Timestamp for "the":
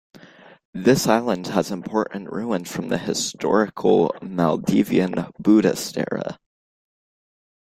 2.89-2.97